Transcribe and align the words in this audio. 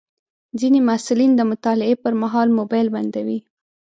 ځینې 0.59 0.79
محصلین 0.87 1.31
د 1.35 1.41
مطالعې 1.51 1.95
پر 2.03 2.13
مهال 2.21 2.47
موبایل 2.59 2.87
بندوي. 2.95 3.39